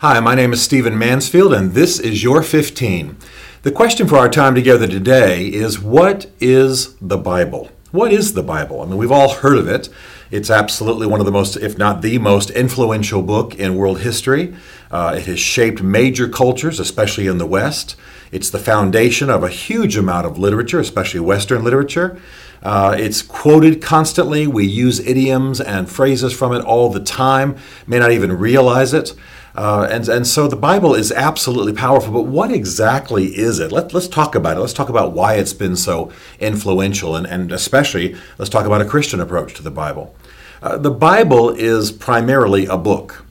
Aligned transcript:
Hi, 0.00 0.20
my 0.20 0.36
name 0.36 0.52
is 0.52 0.62
Stephen 0.62 0.96
Mansfield, 0.96 1.52
and 1.52 1.72
this 1.72 1.98
is 1.98 2.22
Your 2.22 2.40
15. 2.40 3.16
The 3.62 3.72
question 3.72 4.06
for 4.06 4.16
our 4.16 4.28
time 4.28 4.54
together 4.54 4.86
today 4.86 5.48
is 5.48 5.80
What 5.80 6.30
is 6.38 6.94
the 7.00 7.16
Bible? 7.16 7.72
What 7.90 8.12
is 8.12 8.34
the 8.34 8.44
Bible? 8.44 8.80
I 8.80 8.86
mean, 8.86 8.96
we've 8.96 9.10
all 9.10 9.34
heard 9.34 9.58
of 9.58 9.66
it. 9.66 9.88
It's 10.30 10.50
absolutely 10.50 11.08
one 11.08 11.18
of 11.18 11.26
the 11.26 11.32
most, 11.32 11.56
if 11.56 11.76
not 11.76 12.00
the 12.00 12.18
most, 12.18 12.50
influential 12.50 13.22
book 13.22 13.56
in 13.56 13.74
world 13.74 14.02
history. 14.02 14.54
Uh, 14.88 15.16
it 15.18 15.26
has 15.26 15.40
shaped 15.40 15.82
major 15.82 16.28
cultures, 16.28 16.78
especially 16.78 17.26
in 17.26 17.38
the 17.38 17.46
West. 17.46 17.96
It's 18.30 18.50
the 18.50 18.60
foundation 18.60 19.28
of 19.28 19.42
a 19.42 19.48
huge 19.48 19.96
amount 19.96 20.26
of 20.26 20.38
literature, 20.38 20.78
especially 20.78 21.18
Western 21.18 21.64
literature. 21.64 22.20
Uh, 22.62 22.94
it's 22.96 23.20
quoted 23.20 23.82
constantly. 23.82 24.46
We 24.46 24.64
use 24.64 25.00
idioms 25.00 25.60
and 25.60 25.90
phrases 25.90 26.32
from 26.32 26.52
it 26.52 26.64
all 26.64 26.88
the 26.88 27.00
time, 27.00 27.56
may 27.84 27.98
not 27.98 28.12
even 28.12 28.32
realize 28.32 28.94
it. 28.94 29.14
Uh, 29.58 29.88
and, 29.90 30.08
and 30.08 30.24
so 30.24 30.46
the 30.46 30.54
Bible 30.54 30.94
is 30.94 31.10
absolutely 31.10 31.72
powerful, 31.72 32.12
but 32.12 32.26
what 32.26 32.52
exactly 32.52 33.36
is 33.36 33.58
it? 33.58 33.72
Let, 33.72 33.92
let's 33.92 34.06
talk 34.06 34.36
about 34.36 34.56
it. 34.56 34.60
Let's 34.60 34.72
talk 34.72 34.88
about 34.88 35.14
why 35.14 35.34
it's 35.34 35.52
been 35.52 35.74
so 35.74 36.12
influential, 36.38 37.16
and, 37.16 37.26
and 37.26 37.50
especially 37.50 38.14
let's 38.38 38.50
talk 38.50 38.66
about 38.66 38.82
a 38.82 38.84
Christian 38.84 39.18
approach 39.18 39.54
to 39.54 39.64
the 39.64 39.72
Bible. 39.72 40.14
Uh, 40.62 40.76
the 40.76 40.92
Bible 40.92 41.50
is 41.50 41.90
primarily 41.90 42.66
a 42.66 42.76
book, 42.76 43.24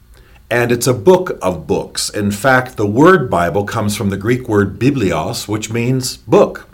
and 0.52 0.70
it's 0.70 0.86
a 0.86 0.94
book 0.94 1.40
of 1.42 1.66
books. 1.66 2.10
In 2.10 2.32
fact, 2.32 2.76
the 2.76 2.86
word 2.86 3.30
Bible 3.30 3.64
comes 3.64 3.96
from 3.96 4.10
the 4.10 4.18
Greek 4.18 4.50
word 4.50 4.78
biblios, 4.78 5.48
which 5.48 5.72
means 5.72 6.18
book. 6.18 6.68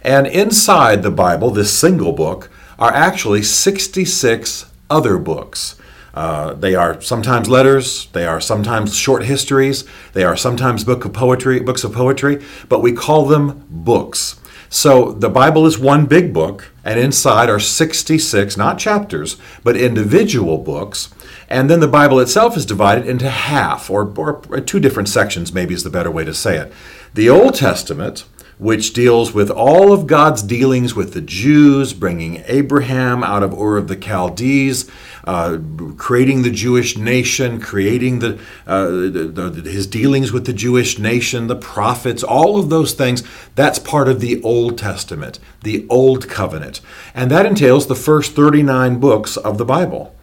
And 0.00 0.26
inside 0.26 1.02
the 1.02 1.10
Bible, 1.10 1.50
this 1.50 1.78
single 1.78 2.14
book, 2.14 2.50
are 2.78 2.94
actually 2.94 3.42
66 3.42 4.64
other 4.88 5.18
books. 5.18 5.76
Uh, 6.14 6.54
they 6.54 6.76
are 6.76 7.00
sometimes 7.00 7.48
letters, 7.48 8.06
they 8.12 8.24
are 8.24 8.40
sometimes 8.40 8.96
short 8.96 9.24
histories, 9.24 9.84
they 10.12 10.22
are 10.22 10.36
sometimes 10.36 10.84
book 10.84 11.04
of 11.04 11.12
poetry, 11.12 11.58
books 11.58 11.82
of 11.82 11.92
poetry, 11.92 12.42
but 12.68 12.80
we 12.80 12.92
call 12.92 13.26
them 13.26 13.66
books. 13.68 14.40
So 14.68 15.12
the 15.12 15.28
Bible 15.28 15.66
is 15.66 15.78
one 15.78 16.06
big 16.06 16.32
book, 16.32 16.70
and 16.84 16.98
inside 16.98 17.48
are 17.48 17.60
66, 17.60 18.56
not 18.56 18.78
chapters, 18.78 19.36
but 19.62 19.76
individual 19.76 20.58
books. 20.58 21.12
And 21.48 21.68
then 21.68 21.80
the 21.80 21.88
Bible 21.88 22.20
itself 22.20 22.56
is 22.56 22.66
divided 22.66 23.06
into 23.06 23.28
half, 23.28 23.90
or, 23.90 24.12
or 24.16 24.60
two 24.60 24.80
different 24.80 25.08
sections, 25.08 25.52
maybe 25.52 25.74
is 25.74 25.84
the 25.84 25.90
better 25.90 26.10
way 26.10 26.24
to 26.24 26.34
say 26.34 26.58
it. 26.58 26.72
The 27.14 27.28
Old 27.28 27.54
Testament, 27.54 28.24
which 28.58 28.92
deals 28.92 29.32
with 29.32 29.50
all 29.50 29.92
of 29.92 30.06
God's 30.06 30.42
dealings 30.42 30.94
with 30.94 31.12
the 31.12 31.20
Jews, 31.20 31.92
bringing 31.92 32.42
Abraham 32.46 33.22
out 33.22 33.42
of 33.42 33.52
Ur 33.52 33.76
of 33.76 33.88
the 33.88 33.96
Chaldees, 33.96 34.90
uh, 35.24 35.58
creating 35.96 36.42
the 36.42 36.50
Jewish 36.50 36.96
nation, 36.96 37.60
creating 37.60 38.18
the, 38.18 38.38
uh, 38.66 38.86
the, 38.86 39.50
the, 39.50 39.70
his 39.70 39.86
dealings 39.86 40.32
with 40.32 40.46
the 40.46 40.52
Jewish 40.52 40.98
nation, 40.98 41.46
the 41.46 41.56
prophets, 41.56 42.22
all 42.22 42.58
of 42.58 42.70
those 42.70 42.92
things. 42.92 43.22
That's 43.54 43.78
part 43.78 44.08
of 44.08 44.20
the 44.20 44.42
Old 44.42 44.78
Testament, 44.78 45.38
the 45.62 45.86
Old 45.88 46.28
Covenant. 46.28 46.80
And 47.14 47.30
that 47.30 47.46
entails 47.46 47.86
the 47.86 47.94
first 47.94 48.32
39 48.32 49.00
books 49.00 49.36
of 49.36 49.58
the 49.58 49.64
Bible. 49.64 50.14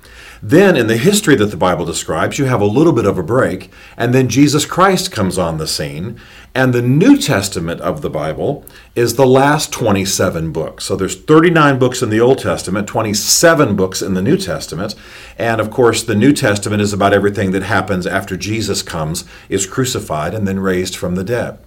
Then, 0.43 0.75
in 0.75 0.87
the 0.87 0.97
history 0.97 1.35
that 1.35 1.47
the 1.47 1.57
Bible 1.57 1.85
describes, 1.85 2.39
you 2.39 2.45
have 2.45 2.61
a 2.61 2.65
little 2.65 2.93
bit 2.93 3.05
of 3.05 3.19
a 3.19 3.23
break, 3.23 3.69
and 3.95 4.11
then 4.11 4.27
Jesus 4.27 4.65
Christ 4.65 5.11
comes 5.11 5.37
on 5.37 5.59
the 5.59 5.67
scene. 5.67 6.19
And 6.53 6.73
the 6.73 6.81
New 6.81 7.17
Testament 7.17 7.79
of 7.79 8.01
the 8.01 8.09
Bible 8.09 8.65
is 8.93 9.15
the 9.15 9.25
last 9.25 9.71
27 9.71 10.51
books. 10.51 10.83
So 10.83 10.97
there's 10.97 11.15
39 11.15 11.79
books 11.79 12.01
in 12.01 12.09
the 12.09 12.19
Old 12.19 12.39
Testament, 12.39 12.87
27 12.87 13.75
books 13.77 14.01
in 14.01 14.15
the 14.15 14.21
New 14.21 14.35
Testament. 14.35 14.95
And 15.37 15.61
of 15.61 15.71
course, 15.71 16.03
the 16.03 16.15
New 16.15 16.33
Testament 16.33 16.81
is 16.81 16.91
about 16.91 17.13
everything 17.13 17.51
that 17.51 17.63
happens 17.63 18.05
after 18.05 18.35
Jesus 18.35 18.83
comes, 18.83 19.23
is 19.47 19.65
crucified, 19.65 20.33
and 20.33 20.45
then 20.45 20.59
raised 20.59 20.95
from 20.95 21.15
the 21.15 21.23
dead. 21.23 21.57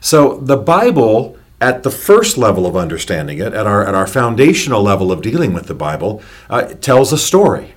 So 0.00 0.36
the 0.36 0.58
Bible 0.58 1.38
at 1.58 1.82
the 1.82 1.90
first 1.90 2.36
level 2.36 2.66
of 2.66 2.76
understanding 2.76 3.38
it, 3.38 3.54
at 3.54 3.66
our, 3.66 3.86
at 3.86 3.94
our 3.94 4.06
foundational 4.06 4.82
level 4.82 5.10
of 5.10 5.22
dealing 5.22 5.54
with 5.54 5.66
the 5.66 5.74
Bible, 5.74 6.22
uh, 6.50 6.64
tells 6.64 7.14
a 7.14 7.18
story 7.18 7.75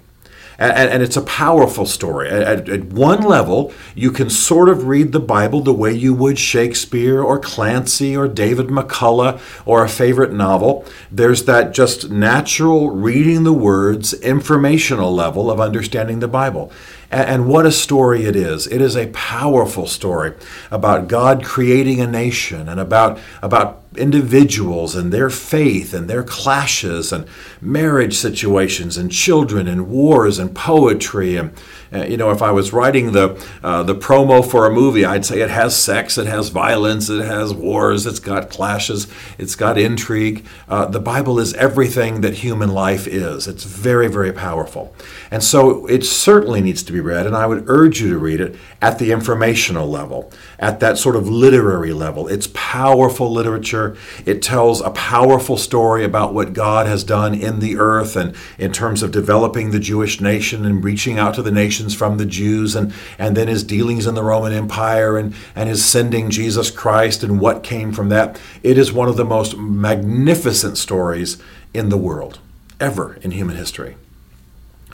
and, 0.60 0.90
and 0.92 1.04
it's 1.04 1.16
a 1.16 1.22
powerful 1.22 1.86
story. 1.86 2.30
At, 2.30 2.68
at, 2.68 2.84
one 2.86 3.22
level, 3.22 3.74
you 3.96 4.12
can 4.12 4.30
sort 4.30 4.68
of 4.68 4.88
read 4.88 5.14
the 5.14 5.20
Bible 5.20 5.62
the 5.62 5.74
way 5.74 5.94
you 5.94 6.14
would 6.14 6.38
Shakespeare 6.38 7.24
or 7.24 7.40
Clancy 7.40 8.16
or 8.16 8.28
David 8.28 8.68
McCullough 8.68 9.40
or 9.66 9.84
a 9.84 9.90
favorite 9.90 10.34
novel. 10.34 10.86
There's 11.10 11.46
that 11.46 11.74
just 11.74 12.10
natural 12.10 12.90
reading 12.92 13.46
the 13.46 13.54
words, 13.54 14.14
informational 14.14 15.14
level 15.14 15.50
of 15.50 15.62
understanding 15.62 16.20
the 16.20 16.28
Bible. 16.28 16.72
And 17.12 17.48
what 17.48 17.66
a 17.66 17.72
story 17.72 18.26
it 18.26 18.36
is. 18.36 18.68
It 18.68 18.82
is 18.82 18.96
a 18.96 19.08
powerful 19.08 19.88
story 19.88 20.34
about 20.70 21.08
God 21.08 21.44
creating 21.44 22.00
a 22.00 22.08
nation 22.08 22.70
and 22.70 22.80
about, 22.80 23.20
about 23.42 23.84
individuals 23.96 24.96
and 24.96 25.12
their 25.12 25.32
faith 25.32 25.92
and 25.94 26.08
their 26.08 26.24
clashes 26.24 27.12
and 27.12 27.26
marriage 27.62 28.16
situations 28.16 28.96
and 28.96 29.12
children 29.12 29.68
and 29.68 29.90
wars 29.90 30.38
and 30.38 30.54
poetry 30.54 31.36
and 31.36 31.52
uh, 31.94 32.04
you 32.04 32.18
know 32.18 32.32
if 32.32 32.42
I 32.42 32.52
was 32.52 32.74
writing 32.74 33.12
the 33.12 33.44
uh, 33.64 33.84
the 33.84 33.96
promo 33.96 34.46
for 34.46 34.66
a 34.66 34.72
movie 34.72 35.06
I'd 35.06 35.26
say 35.26 35.42
it 35.42 35.50
has 35.50 35.76
sex 35.76 36.18
it 36.18 36.28
has 36.28 36.50
violence 36.50 37.10
it 37.10 37.26
has 37.26 37.54
wars 37.54 38.06
it's 38.06 38.20
got 38.20 38.50
clashes 38.50 39.08
it's 39.38 39.56
got 39.56 39.78
intrigue. 39.78 40.46
Uh, 40.68 40.86
the 40.86 41.00
Bible 41.00 41.40
is 41.40 41.54
everything 41.56 42.22
that 42.22 42.36
human 42.36 42.70
life 42.70 43.08
is. 43.08 43.48
It's 43.48 43.64
very 43.64 44.08
very 44.08 44.32
powerful. 44.32 44.94
And 45.32 45.44
so 45.44 45.86
it 45.88 46.04
certainly 46.06 46.62
needs 46.62 46.84
to 46.84 46.94
be 46.94 47.00
read 47.00 47.26
and 47.26 47.36
I 47.36 47.46
would 47.46 47.66
urge 47.68 48.02
you 48.02 48.10
to 48.10 48.18
read 48.18 48.42
it 48.42 48.56
at 48.82 49.00
the 49.00 49.12
informational 49.12 49.90
level 49.90 50.32
at 50.60 50.80
that 50.80 50.98
sort 50.98 51.16
of 51.16 51.28
literary 51.28 51.94
level. 51.94 52.28
It's 52.28 52.48
powerful 52.54 53.32
literature. 53.32 53.96
It 54.26 54.42
tells 54.42 54.82
a 54.82 54.92
powerful 54.92 55.58
story 55.58 56.04
about 56.04 56.34
what 56.34 56.54
God 56.54 56.88
has 56.88 57.04
done 57.04 57.34
in 57.34 57.60
the 57.60 57.78
earth 57.78 58.16
and 58.16 58.36
in 58.58 58.72
terms 58.72 59.02
of 59.02 59.12
developing 59.12 59.72
the 59.72 59.80
Jewish 59.80 60.20
nation 60.22 60.66
and 60.66 60.84
reaching 60.84 61.18
out 61.18 61.34
to 61.36 61.42
the 61.42 61.52
nations 61.80 61.96
from 61.96 62.18
the 62.18 62.26
Jews 62.26 62.76
and, 62.76 62.94
and 63.18 63.38
then 63.38 63.48
his 63.48 63.64
dealings 63.64 64.06
in 64.06 64.14
the 64.14 64.24
Roman 64.24 64.52
Empire 64.52 65.18
and, 65.18 65.34
and 65.56 65.70
his 65.70 65.84
sending 65.86 66.30
Jesus 66.30 66.70
Christ 66.70 67.24
and 67.24 67.40
what 67.40 67.64
came 67.64 67.94
from 67.94 68.10
that. 68.10 68.40
It 68.64 68.78
is 68.78 68.92
one 68.92 69.08
of 69.08 69.16
the 69.16 69.24
most 69.24 69.58
magnificent 69.58 70.78
stories 70.78 71.42
in 71.74 71.88
the 71.88 71.98
world, 71.98 72.40
ever 72.82 73.18
in 73.22 73.32
human 73.32 73.56
history. 73.56 73.96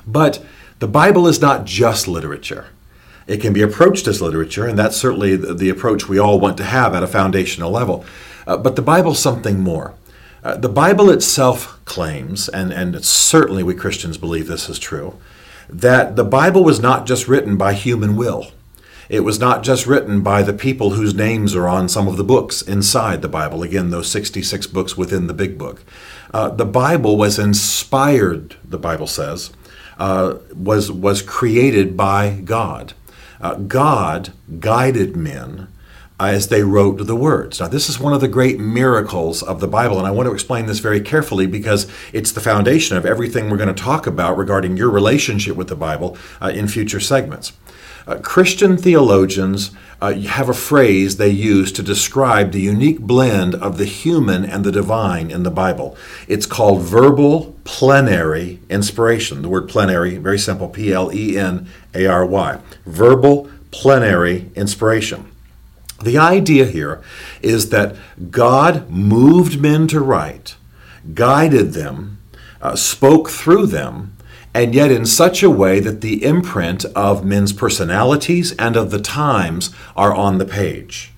But 0.05 0.45
the 0.77 0.87
Bible 0.87 1.27
is 1.27 1.41
not 1.41 1.65
just 1.65 2.07
literature. 2.07 2.67
It 3.25 3.41
can 3.41 3.53
be 3.53 3.63
approached 3.63 4.07
as 4.07 4.21
literature, 4.21 4.67
and 4.67 4.77
that's 4.77 4.97
certainly 4.97 5.35
the 5.35 5.69
approach 5.69 6.07
we 6.07 6.19
all 6.19 6.39
want 6.39 6.57
to 6.57 6.63
have 6.63 6.93
at 6.93 7.01
a 7.01 7.07
foundational 7.07 7.71
level. 7.71 8.05
Uh, 8.45 8.57
but 8.57 8.75
the 8.75 8.83
Bible's 8.83 9.17
something 9.17 9.59
more. 9.59 9.95
Uh, 10.43 10.55
the 10.55 10.69
Bible 10.69 11.09
itself 11.09 11.79
claims, 11.85 12.47
and, 12.49 12.71
and 12.71 13.03
certainly 13.03 13.63
we 13.63 13.73
Christians 13.73 14.19
believe 14.19 14.47
this 14.47 14.69
is 14.69 14.77
true, 14.77 15.17
that 15.69 16.15
the 16.15 16.23
Bible 16.23 16.63
was 16.63 16.79
not 16.79 17.05
just 17.05 17.27
written 17.27 17.57
by 17.57 17.73
human 17.73 18.15
will. 18.15 18.51
It 19.07 19.19
was 19.19 19.39
not 19.39 19.63
just 19.63 19.85
written 19.85 20.21
by 20.21 20.41
the 20.41 20.53
people 20.53 20.91
whose 20.91 21.13
names 21.13 21.55
are 21.55 21.67
on 21.67 21.89
some 21.89 22.07
of 22.07 22.17
the 22.17 22.23
books 22.23 22.61
inside 22.61 23.21
the 23.21 23.27
Bible, 23.27 23.61
again, 23.61 23.91
those 23.91 24.09
66 24.09 24.67
books 24.67 24.97
within 24.97 25.27
the 25.27 25.33
big 25.33 25.57
book. 25.57 25.83
Uh, 26.33 26.49
the 26.49 26.65
Bible 26.65 27.15
was 27.17 27.37
inspired, 27.37 28.55
the 28.63 28.79
Bible 28.79 29.07
says, 29.07 29.51
uh, 29.99 30.35
was, 30.53 30.91
was 30.91 31.21
created 31.21 31.95
by 31.95 32.41
God. 32.43 32.93
Uh, 33.39 33.55
God 33.55 34.33
guided 34.59 35.15
men 35.15 35.67
as 36.19 36.47
they 36.47 36.63
wrote 36.63 37.05
the 37.05 37.15
words. 37.15 37.59
Now, 37.59 37.67
this 37.67 37.89
is 37.89 37.99
one 37.99 38.13
of 38.13 38.21
the 38.21 38.27
great 38.27 38.59
miracles 38.59 39.43
of 39.43 39.59
the 39.59 39.67
Bible, 39.67 39.97
and 39.97 40.07
I 40.07 40.11
want 40.11 40.27
to 40.27 40.33
explain 40.33 40.65
this 40.65 40.79
very 40.79 41.01
carefully 41.01 41.45
because 41.45 41.91
it's 42.13 42.31
the 42.31 42.39
foundation 42.39 42.95
of 42.95 43.05
everything 43.05 43.49
we're 43.49 43.57
going 43.57 43.73
to 43.73 43.83
talk 43.83 44.07
about 44.07 44.37
regarding 44.37 44.77
your 44.77 44.89
relationship 44.89 45.55
with 45.55 45.67
the 45.67 45.75
Bible 45.75 46.17
uh, 46.41 46.51
in 46.53 46.67
future 46.67 46.99
segments. 46.99 47.51
Uh, 48.07 48.19
Christian 48.19 48.77
theologians 48.77 49.71
uh, 49.99 50.13
have 50.13 50.47
a 50.47 50.53
phrase 50.53 51.17
they 51.17 51.29
use 51.29 51.71
to 51.71 51.81
describe 51.81 52.51
the 52.51 52.61
unique 52.61 52.99
blend 52.99 53.55
of 53.55 53.77
the 53.77 53.85
human 53.85 54.45
and 54.45 54.63
the 54.63 54.71
divine 54.71 55.31
in 55.31 55.41
the 55.41 55.51
Bible. 55.51 55.97
It's 56.27 56.45
called 56.45 56.83
verbal 56.83 57.55
plenary 57.63 58.59
inspiration. 58.69 59.41
The 59.41 59.49
word 59.49 59.67
plenary, 59.67 60.17
very 60.17 60.37
simple 60.37 60.69
P 60.69 60.93
L 60.93 61.11
E 61.11 61.37
N 61.37 61.67
A 61.95 62.05
R 62.05 62.25
Y. 62.25 62.59
Verbal 62.85 63.49
plenary 63.71 64.51
inspiration. 64.55 65.31
The 66.01 66.17
idea 66.17 66.65
here 66.65 67.01
is 67.41 67.69
that 67.69 67.95
God 68.29 68.89
moved 68.89 69.59
men 69.59 69.87
to 69.87 69.99
write, 69.99 70.55
guided 71.13 71.73
them, 71.73 72.19
uh, 72.61 72.75
spoke 72.75 73.29
through 73.29 73.67
them, 73.67 74.15
and 74.53 74.73
yet 74.73 74.91
in 74.91 75.05
such 75.05 75.43
a 75.43 75.49
way 75.49 75.79
that 75.79 76.01
the 76.01 76.23
imprint 76.23 76.85
of 76.95 77.25
men's 77.25 77.53
personalities 77.53 78.53
and 78.53 78.75
of 78.75 78.91
the 78.91 79.01
times 79.01 79.73
are 79.95 80.13
on 80.13 80.37
the 80.37 80.45
page. 80.45 81.11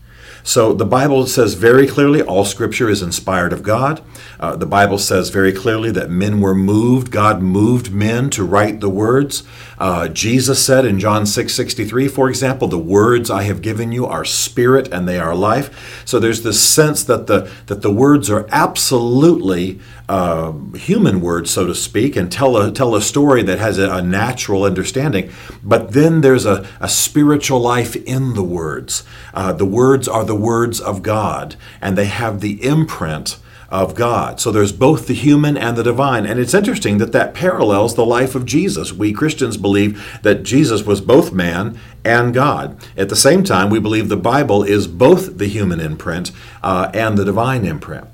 So 0.48 0.72
the 0.72 0.86
Bible 0.86 1.28
says 1.28 1.56
very 1.56 1.86
clearly 1.86 2.22
all 2.22 2.46
scripture 2.46 2.90
is 2.90 3.02
inspired 3.02 3.52
of 3.52 3.64
God. 3.64 4.02
Uh, 4.40 4.56
the 4.56 4.66
Bible 4.66 4.98
says 4.98 5.30
very 5.30 5.52
clearly 5.52 5.92
that 5.92 6.10
men 6.10 6.40
were 6.40 6.56
moved. 6.56 7.12
God 7.12 7.42
moved 7.42 7.92
men 7.92 8.30
to 8.30 8.46
write 8.46 8.80
the 8.80 8.88
words. 8.88 9.44
Uh, 9.78 10.08
Jesus 10.08 10.66
said 10.66 10.86
in 10.86 11.02
John 11.02 11.26
6 11.26 11.54
63, 11.54 12.08
for 12.08 12.30
example, 12.30 12.70
the 12.70 12.78
words 12.78 13.30
I 13.30 13.44
have 13.44 13.62
given 13.62 13.92
you 13.92 14.06
are 14.06 14.24
spirit 14.24 14.88
and 14.88 15.06
they 15.06 15.20
are 15.20 15.36
life. 15.36 16.02
So 16.06 16.18
there's 16.18 16.44
this 16.44 16.64
sense 16.64 17.04
that 17.04 17.28
the, 17.28 17.52
that 17.66 17.82
the 17.82 17.92
words 17.92 18.30
are 18.30 18.48
absolutely 18.50 19.82
uh, 20.10 20.54
human 20.76 21.20
words, 21.20 21.52
so 21.52 21.66
to 21.66 21.76
speak, 21.76 22.16
and 22.16 22.32
tell 22.32 22.56
a, 22.58 22.72
tell 22.72 22.96
a 22.96 23.02
story 23.02 23.44
that 23.44 23.60
has 23.60 23.78
a, 23.78 23.90
a 23.90 24.02
natural 24.02 24.64
understanding. 24.64 25.30
But 25.64 25.92
then 25.92 26.22
there's 26.22 26.46
a, 26.46 26.66
a 26.80 26.88
spiritual 26.88 27.60
life 27.60 27.96
in 27.96 28.34
the 28.34 28.44
words. 28.44 29.04
Uh, 29.34 29.52
the 29.54 29.66
words 29.66 30.08
are 30.08 30.24
the 30.24 30.36
words 30.36 30.80
of 30.80 31.04
God, 31.04 31.56
and 31.82 31.98
they 31.98 32.06
have 32.06 32.40
the 32.40 32.64
imprint 32.64 33.38
of 33.70 33.96
God. 33.96 34.40
So 34.40 34.52
there's 34.52 34.72
both 34.72 35.08
the 35.08 35.14
human 35.14 35.58
and 35.58 35.76
the 35.76 35.84
divine. 35.84 36.26
And 36.26 36.40
it's 36.40 36.54
interesting 36.54 37.00
that 37.00 37.12
that 37.12 37.34
parallels 37.34 37.96
the 37.96 38.06
life 38.06 38.34
of 38.34 38.46
Jesus. 38.46 38.94
We 38.94 39.12
Christians 39.12 39.58
believe 39.58 40.20
that 40.24 40.44
Jesus 40.44 40.86
was 40.86 41.02
both 41.02 41.34
man 41.34 41.78
and 42.06 42.34
God. 42.34 42.82
At 42.96 43.10
the 43.10 43.16
same 43.16 43.44
time, 43.44 43.70
we 43.70 43.80
believe 43.80 44.08
the 44.08 44.16
Bible 44.16 44.64
is 44.64 44.88
both 44.88 45.38
the 45.38 45.48
human 45.48 45.82
imprint 45.82 46.32
uh, 46.64 46.90
and 46.94 47.18
the 47.18 47.26
divine 47.26 47.66
imprint. 47.66 48.08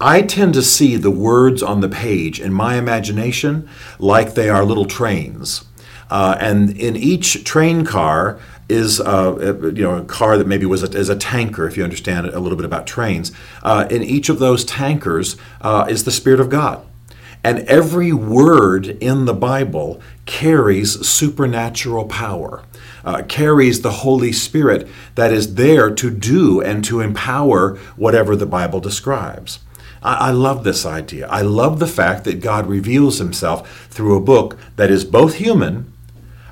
I 0.00 0.22
tend 0.22 0.54
to 0.54 0.62
see 0.62 0.96
the 0.96 1.10
words 1.10 1.62
on 1.62 1.80
the 1.80 1.88
page 1.88 2.40
in 2.40 2.52
my 2.52 2.76
imagination 2.76 3.68
like 3.98 4.34
they 4.34 4.48
are 4.48 4.64
little 4.64 4.86
trains. 4.86 5.64
Uh, 6.10 6.36
and 6.40 6.76
in 6.76 6.96
each 6.96 7.44
train 7.44 7.84
car 7.84 8.38
is 8.68 9.00
uh, 9.00 9.56
you 9.74 9.82
know 9.82 9.98
a 9.98 10.04
car 10.04 10.36
that 10.38 10.46
maybe 10.46 10.66
was 10.66 10.82
a, 10.82 10.86
is 10.98 11.08
a 11.08 11.16
tanker, 11.16 11.66
if 11.66 11.76
you 11.76 11.84
understand 11.84 12.26
a 12.26 12.40
little 12.40 12.56
bit 12.56 12.64
about 12.64 12.86
trains. 12.86 13.32
Uh, 13.62 13.86
in 13.90 14.02
each 14.02 14.28
of 14.28 14.38
those 14.38 14.64
tankers 14.64 15.36
uh, 15.60 15.86
is 15.88 16.04
the 16.04 16.10
Spirit 16.10 16.40
of 16.40 16.48
God. 16.48 16.84
And 17.42 17.58
every 17.60 18.12
word 18.12 18.86
in 18.86 19.26
the 19.26 19.34
Bible 19.34 20.00
carries 20.24 21.06
supernatural 21.06 22.06
power, 22.06 22.62
uh, 23.04 23.22
carries 23.28 23.82
the 23.82 23.90
Holy 23.90 24.32
Spirit 24.32 24.88
that 25.14 25.30
is 25.30 25.54
there 25.54 25.94
to 25.94 26.10
do 26.10 26.62
and 26.62 26.82
to 26.84 27.00
empower 27.00 27.76
whatever 27.96 28.34
the 28.34 28.46
Bible 28.46 28.80
describes. 28.80 29.58
I, 30.04 30.28
I 30.28 30.30
love 30.30 30.62
this 30.62 30.86
idea. 30.86 31.26
I 31.28 31.40
love 31.40 31.80
the 31.80 31.86
fact 31.86 32.24
that 32.24 32.40
God 32.40 32.66
reveals 32.66 33.18
himself 33.18 33.88
through 33.90 34.16
a 34.16 34.20
book 34.20 34.56
that 34.76 34.90
is 34.90 35.04
both 35.04 35.36
human 35.36 35.92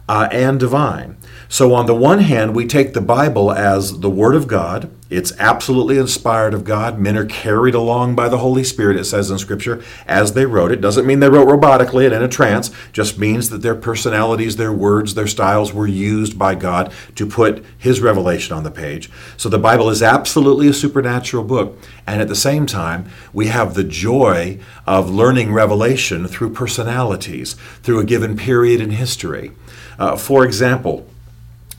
uh, 0.08 0.28
and 0.32 0.58
divine. 0.58 1.16
So, 1.52 1.74
on 1.74 1.84
the 1.84 1.94
one 1.94 2.20
hand, 2.20 2.56
we 2.56 2.66
take 2.66 2.94
the 2.94 3.02
Bible 3.02 3.52
as 3.52 4.00
the 4.00 4.08
Word 4.08 4.34
of 4.34 4.46
God. 4.46 4.90
It's 5.10 5.38
absolutely 5.38 5.98
inspired 5.98 6.54
of 6.54 6.64
God. 6.64 6.98
Men 6.98 7.14
are 7.14 7.26
carried 7.26 7.74
along 7.74 8.16
by 8.16 8.30
the 8.30 8.38
Holy 8.38 8.64
Spirit, 8.64 8.96
it 8.96 9.04
says 9.04 9.30
in 9.30 9.36
Scripture, 9.36 9.84
as 10.06 10.32
they 10.32 10.46
wrote 10.46 10.72
it. 10.72 10.80
Doesn't 10.80 11.06
mean 11.06 11.20
they 11.20 11.28
wrote 11.28 11.46
robotically 11.46 12.06
and 12.06 12.14
in 12.14 12.22
a 12.22 12.28
trance, 12.28 12.70
just 12.94 13.18
means 13.18 13.50
that 13.50 13.60
their 13.60 13.74
personalities, 13.74 14.56
their 14.56 14.72
words, 14.72 15.12
their 15.12 15.26
styles 15.26 15.74
were 15.74 15.86
used 15.86 16.38
by 16.38 16.54
God 16.54 16.90
to 17.16 17.26
put 17.26 17.62
His 17.76 18.00
revelation 18.00 18.56
on 18.56 18.64
the 18.64 18.70
page. 18.70 19.10
So, 19.36 19.50
the 19.50 19.58
Bible 19.58 19.90
is 19.90 20.02
absolutely 20.02 20.68
a 20.68 20.72
supernatural 20.72 21.44
book. 21.44 21.78
And 22.06 22.22
at 22.22 22.28
the 22.28 22.34
same 22.34 22.64
time, 22.64 23.10
we 23.34 23.48
have 23.48 23.74
the 23.74 23.84
joy 23.84 24.58
of 24.86 25.10
learning 25.10 25.52
revelation 25.52 26.26
through 26.28 26.54
personalities, 26.54 27.56
through 27.82 28.00
a 28.00 28.06
given 28.06 28.38
period 28.38 28.80
in 28.80 28.92
history. 28.92 29.52
Uh, 29.98 30.16
for 30.16 30.46
example, 30.46 31.06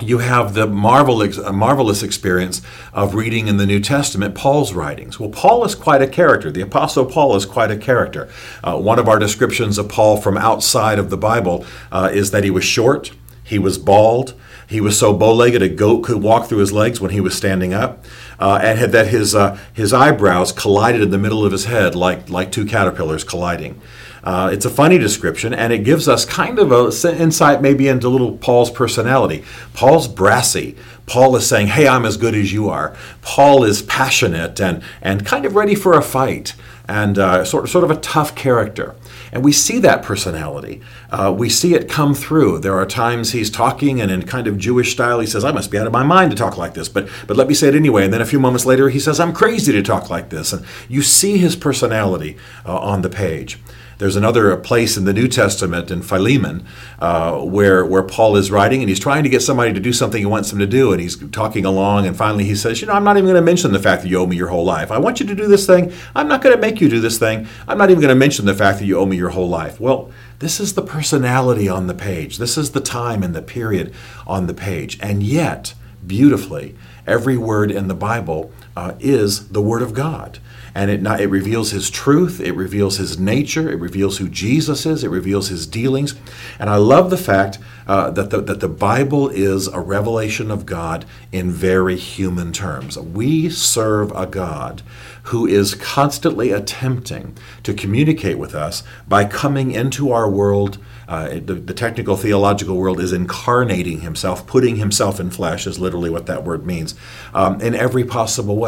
you 0.04 0.20
have 0.20 0.54
the 0.54 0.68
marvelous, 0.68 1.38
marvelous 1.52 2.04
experience 2.04 2.62
of 2.94 3.16
reading 3.16 3.48
in 3.48 3.58
the 3.58 3.66
New 3.66 3.80
Testament 3.80 4.36
Paul's 4.36 4.74
writings. 4.74 5.20
Well, 5.20 5.30
Paul 5.30 5.64
is 5.66 5.76
quite 5.76 6.02
a 6.02 6.08
character. 6.08 6.52
The 6.52 6.62
Apostle 6.62 7.06
Paul 7.06 7.36
is 7.36 7.46
quite 7.46 7.72
a 7.72 7.78
character. 7.78 8.30
Uh, 8.64 8.78
one 8.78 9.00
of 9.00 9.08
our 9.08 9.20
descriptions 9.20 9.78
of 9.78 9.90
Paul 9.90 10.22
from 10.22 10.38
outside 10.38 11.00
of 11.00 11.10
the 11.10 11.18
Bible 11.18 11.66
uh, 11.92 12.10
is 12.12 12.32
that 12.32 12.44
he 12.44 12.52
was 12.52 12.64
short, 12.64 13.12
he 13.44 13.60
was 13.60 13.78
bald, 13.78 14.34
he 14.68 14.82
was 14.82 14.98
so 14.98 15.14
bow-legged 15.14 15.62
a 15.62 15.70
goat 15.70 16.04
could 16.04 16.22
walk 16.22 16.48
through 16.48 16.60
his 16.60 16.72
legs 16.72 17.00
when 17.00 17.12
he 17.12 17.22
was 17.22 17.36
standing 17.36 17.74
up, 17.74 18.04
uh, 18.40 18.60
and 18.62 18.80
had 18.80 18.92
that 18.92 19.08
his 19.08 19.36
uh, 19.36 19.58
his 19.72 19.94
eyebrows 19.94 20.52
collided 20.52 21.02
in 21.02 21.12
the 21.12 21.18
middle 21.18 21.46
of 21.46 21.52
his 21.52 21.66
head 21.66 21.96
like 21.96 22.30
like 22.30 22.52
two 22.52 22.66
caterpillars 22.66 23.24
colliding. 23.24 23.82
Uh, 24.24 24.50
it's 24.54 24.64
a 24.64 24.70
funny 24.70 24.98
description, 24.98 25.54
and 25.54 25.74
it 25.74 25.80
gives 25.80 26.08
us 26.08 26.24
kind 26.24 26.58
of 26.58 26.72
a 26.72 26.86
insight 27.18 27.62
maybe 27.62 27.90
into 27.90 28.08
little 28.08 28.38
Paul's 28.38 28.72
personality. 28.72 29.44
Paul's 29.74 30.08
brassy. 30.08 30.78
Paul 31.06 31.36
is 31.36 31.46
saying, 31.46 31.68
"Hey, 31.68 31.88
I'm 31.88 32.06
as 32.06 32.16
good 32.16 32.34
as 32.34 32.54
you 32.54 32.70
are." 32.70 32.96
Paul 33.22 33.66
is 33.66 33.82
passionate 33.82 34.62
and 34.62 34.82
and 35.02 35.26
kind 35.26 35.46
of 35.46 35.56
ready 35.56 35.76
for 35.76 35.94
a 35.98 36.02
fight, 36.02 36.54
and 36.88 37.20
uh, 37.20 37.44
sort 37.44 37.68
sort 37.68 37.84
of 37.84 37.92
a 37.92 37.98
tough 37.98 38.34
character. 38.34 38.96
And 39.34 39.44
we 39.44 39.52
see 39.52 39.80
that 39.80 40.04
personality. 40.04 40.80
Uh, 41.10 41.34
we 41.36 41.50
see 41.50 41.74
it 41.74 41.90
come 41.90 42.14
through. 42.14 42.60
There 42.60 42.76
are 42.76 42.86
times 42.86 43.32
he's 43.32 43.50
talking, 43.50 44.00
and 44.00 44.12
in 44.12 44.24
kind 44.24 44.46
of 44.46 44.60
Jewish 44.60 44.92
style, 44.92 45.20
he 45.20 45.26
says, 45.26 45.44
I 45.44 45.52
must 45.52 45.72
be 45.72 45.80
out 45.80 45.88
of 45.88 45.92
my 45.92 46.04
mind 46.04 46.30
to 46.30 46.38
talk 46.38 46.56
like 46.56 46.76
this, 46.76 46.88
but, 46.88 47.10
but 47.26 47.36
let 47.36 47.48
me 47.48 47.56
say 47.56 47.68
it 47.68 47.76
anyway. 47.76 48.06
And 48.06 48.14
then 48.14 48.22
a 48.22 48.28
few 48.28 48.40
moments 48.40 48.64
later, 48.64 48.90
he 48.90 49.00
says, 49.00 49.20
I'm 49.20 49.34
crazy 49.34 49.72
to 49.72 49.82
talk 49.82 50.12
like 50.12 50.30
this. 50.30 50.54
And 50.54 50.64
you 50.88 51.02
see 51.02 51.40
his 51.40 51.56
personality 51.56 52.38
uh, 52.64 52.78
on 52.78 53.02
the 53.02 53.10
page. 53.10 53.58
There's 53.98 54.16
another 54.16 54.56
place 54.58 54.98
in 54.98 55.06
the 55.06 55.14
New 55.14 55.28
Testament 55.28 55.92
in 55.92 56.02
Philemon 56.02 56.66
uh, 57.00 57.40
where, 57.40 57.86
where 57.86 58.04
Paul 58.04 58.36
is 58.36 58.52
writing 58.52 58.82
and 58.82 58.90
he's 58.90 59.00
trying 59.00 59.24
to 59.24 59.30
get 59.30 59.42
somebody 59.42 59.72
to 59.72 59.80
do 59.80 59.94
something 59.94 60.20
he 60.20 60.26
wants 60.26 60.50
them 60.50 60.60
to 60.60 60.68
do. 60.68 60.92
And 60.92 61.02
he's 61.02 61.16
talking 61.30 61.66
along, 61.66 62.06
and 62.08 62.18
finally 62.18 62.44
he 62.44 62.56
says, 62.56 62.82
You 62.82 62.88
know, 62.88 62.94
I'm 62.94 63.04
not 63.04 63.18
even 63.18 63.26
going 63.26 63.36
to 63.36 63.42
mention 63.42 63.72
the 63.72 63.80
fact 63.80 64.02
that 64.02 64.10
you 64.10 64.20
owe 64.20 64.26
me 64.26 64.36
your 64.36 64.50
whole 64.50 64.66
life. 64.66 64.92
I 64.92 64.98
want 64.98 65.20
you 65.20 65.26
to 65.28 65.36
do 65.36 65.48
this 65.48 65.66
thing. 65.66 65.94
I'm 66.16 66.28
not 66.28 66.42
going 66.42 66.56
to 66.56 66.62
make 66.62 66.82
you 66.82 66.90
do 66.90 67.00
this 67.00 67.18
thing. 67.18 67.48
I'm 67.68 67.78
not 67.78 67.92
even 67.92 68.02
going 68.02 68.14
to 68.14 68.20
mention 68.20 68.46
the 68.46 68.54
fact 68.54 68.80
that 68.80 68.86
you 68.86 68.98
owe 68.98 69.06
me 69.06 69.16
your 69.24 69.32
whole 69.32 69.48
life. 69.48 69.80
Well, 69.80 70.12
this 70.40 70.60
is 70.60 70.74
the 70.74 70.82
personality 70.82 71.70
on 71.70 71.88
the 71.88 71.94
page. 71.94 72.40
This 72.40 72.58
is 72.58 72.72
the 72.72 72.82
time 72.82 73.24
and 73.24 73.34
the 73.34 73.42
period 73.42 73.94
on 74.28 74.48
the 74.48 74.54
page. 74.54 75.00
And 75.02 75.24
yet, 75.24 75.74
beautifully, 76.06 76.76
every 77.08 77.38
word 77.38 77.72
in 77.72 77.88
the 77.88 77.96
Bible 77.96 78.52
uh, 78.76 78.94
is 79.00 79.50
the 79.50 79.62
Word 79.62 79.82
of 79.82 79.94
God 79.94 80.40
and 80.76 80.90
it, 80.90 81.02
not, 81.02 81.22
it 81.22 81.28
reveals 81.28 81.72
his 81.72 81.90
truth, 81.90 82.40
it 82.40 82.54
reveals 82.54 82.98
his 82.98 83.20
nature, 83.20 83.70
it 83.70 83.80
reveals 83.80 84.18
who 84.18 84.28
Jesus 84.28 84.86
is, 84.86 85.04
it 85.04 85.10
reveals 85.10 85.50
his 85.50 85.68
dealings. 85.68 86.16
And 86.58 86.70
I 86.70 86.78
love 86.78 87.10
the 87.12 87.18
fact 87.18 87.60
uh, 87.86 88.10
that, 88.12 88.32
the, 88.32 88.42
that 88.42 88.60
the 88.60 88.70
Bible 88.70 89.30
is 89.30 89.68
a 89.68 89.80
revelation 89.80 90.50
of 90.50 90.66
God 90.66 91.06
in 91.32 91.52
very 91.52 91.96
human 91.96 92.52
terms. 92.52 92.98
We 92.98 93.50
serve 93.50 94.12
a 94.16 94.26
God 94.26 94.82
who 95.28 95.46
is 95.46 95.76
constantly 95.76 96.52
attempting 96.52 97.38
to 97.62 97.74
communicate 97.74 98.38
with 98.38 98.56
us 98.56 98.84
by 99.08 99.26
coming 99.26 99.72
into 99.72 100.12
our 100.12 100.30
world 100.30 100.80
uh, 101.08 101.40
the, 101.46 101.56
the, 101.56 101.74
technical 101.74 102.16
theological 102.16 102.78
world 102.78 103.00
is 103.00 103.12
incarnating 103.12 104.02
himself, 104.02 104.48
putting 104.48 104.78
himself 104.78 105.20
in 105.20 105.30
flesh, 105.30 105.68
is 105.68 105.78
literally 105.78 106.10
what 106.10 106.28
that 106.28 106.44
word 106.46 106.66
means, 106.66 106.96
um, 107.34 107.60
in 107.60 107.76
every 107.76 108.06
possible 108.06 108.56
way. 108.56 108.63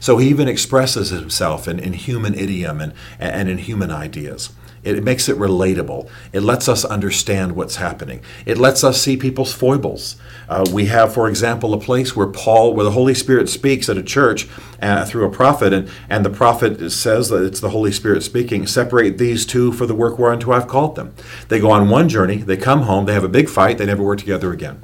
So 0.00 0.18
he 0.18 0.28
even 0.28 0.48
expresses 0.48 1.10
himself 1.10 1.68
in, 1.68 1.78
in 1.78 1.92
human 1.92 2.34
idiom 2.34 2.80
and, 2.80 2.92
and 3.18 3.48
in 3.48 3.58
human 3.58 3.90
ideas. 3.90 4.50
It 4.84 5.02
makes 5.02 5.28
it 5.28 5.36
relatable. 5.36 6.08
It 6.32 6.42
lets 6.42 6.68
us 6.68 6.84
understand 6.84 7.56
what's 7.56 7.76
happening. 7.76 8.20
It 8.46 8.58
lets 8.58 8.84
us 8.84 9.02
see 9.02 9.16
people's 9.16 9.52
foibles. 9.52 10.16
Uh, 10.48 10.64
we 10.72 10.86
have, 10.86 11.12
for 11.12 11.28
example, 11.28 11.74
a 11.74 11.80
place 11.80 12.14
where 12.14 12.28
Paul, 12.28 12.74
where 12.74 12.84
the 12.84 12.92
Holy 12.92 13.14
Spirit 13.14 13.48
speaks 13.48 13.88
at 13.88 13.98
a 13.98 14.02
church 14.02 14.48
uh, 14.80 15.04
through 15.04 15.26
a 15.26 15.30
prophet, 15.30 15.72
and, 15.72 15.90
and 16.08 16.24
the 16.24 16.30
prophet 16.30 16.90
says 16.90 17.28
that 17.28 17.44
it's 17.44 17.60
the 17.60 17.70
Holy 17.70 17.92
Spirit 17.92 18.22
speaking. 18.22 18.66
Separate 18.66 19.18
these 19.18 19.44
two 19.44 19.72
for 19.72 19.84
the 19.84 19.94
work 19.94 20.18
whereunto 20.18 20.52
I've 20.52 20.68
called 20.68 20.94
them. 20.94 21.14
They 21.48 21.58
go 21.60 21.70
on 21.70 21.88
one 21.88 22.08
journey, 22.08 22.36
they 22.36 22.56
come 22.56 22.82
home, 22.82 23.04
they 23.04 23.14
have 23.14 23.24
a 23.24 23.28
big 23.28 23.48
fight, 23.48 23.78
they 23.78 23.86
never 23.86 24.02
work 24.02 24.20
together 24.20 24.52
again. 24.52 24.80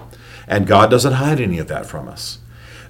And 0.46 0.66
God 0.66 0.90
doesn't 0.90 1.14
hide 1.14 1.40
any 1.40 1.58
of 1.58 1.68
that 1.68 1.86
from 1.86 2.08
us. 2.08 2.40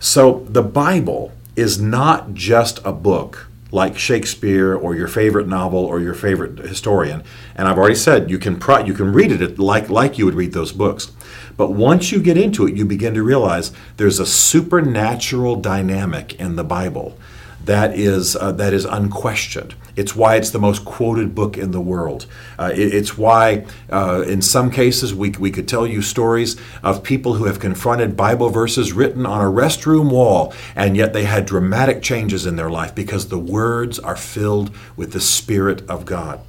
So 0.01 0.45
the 0.49 0.63
Bible 0.63 1.33
is 1.57 1.81
not 1.81 2.35
just 2.35 2.81
a 2.85 2.93
book 2.93 3.49
like 3.71 3.99
Shakespeare 3.99 4.75
or 4.75 4.95
your 4.95 5.09
favorite 5.09 5.49
novel 5.49 5.85
or 5.85 6.01
your 6.01 6.15
favorite 6.15 6.59
historian. 6.59 7.25
And 7.57 7.67
I've 7.67 7.77
already 7.77 7.97
said 7.97 8.31
you 8.31 8.39
can 8.39 8.57
pro- 8.57 8.85
you 8.85 8.95
can 8.95 9.13
read 9.13 9.33
it 9.33 9.59
like 9.59 9.91
like 9.91 10.17
you 10.17 10.25
would 10.27 10.35
read 10.35 10.53
those 10.53 10.71
books. 10.71 11.11
But 11.57 11.73
once 11.73 12.13
you 12.13 12.21
get 12.21 12.37
into 12.37 12.67
it, 12.67 12.77
you 12.77 12.85
begin 12.85 13.15
to 13.15 13.23
realize 13.23 13.73
there's 13.97 14.21
a 14.21 14.27
supernatural 14.27 15.57
dynamic 15.57 16.35
in 16.35 16.57
the 16.57 16.65
Bible 16.65 17.19
that 17.67 17.99
is 17.99 18.37
uh, 18.37 18.53
that 18.53 18.73
is 18.73 18.85
unquestioned. 18.85 19.75
It's 19.97 20.17
why 20.17 20.37
it's 20.37 20.51
the 20.51 20.59
most 20.59 20.85
quoted 20.85 21.35
book 21.35 21.57
in 21.57 21.71
the 21.71 21.81
world. 21.81 22.27
Uh, 22.59 22.73
it, 22.75 22.95
it's 22.95 23.17
why, 23.17 23.65
uh, 23.91 24.25
in 24.27 24.43
some 24.43 24.71
cases, 24.71 25.15
we, 25.15 25.31
we 25.31 25.51
could 25.51 25.69
tell 25.69 25.87
you 25.87 26.03
stories 26.03 26.57
of 26.83 27.03
people 27.05 27.35
who 27.35 27.45
have 27.45 27.61
confronted 27.61 28.17
Bible 28.17 28.49
verses 28.49 28.93
written 28.93 29.25
on 29.25 29.41
a 29.41 29.51
restroom 29.51 30.11
wall, 30.11 30.53
and 30.75 30.97
yet 30.97 31.13
they 31.13 31.25
had 31.25 31.47
dramatic 31.47 32.03
changes 32.03 32.45
in 32.45 32.57
their 32.57 32.71
life 32.71 32.95
because 32.95 33.29
the 33.29 33.39
words 33.39 33.99
are 33.99 34.17
filled 34.17 34.75
with 34.97 35.13
the 35.13 35.21
Spirit 35.21 35.89
of 35.89 36.05
God. 36.05 36.41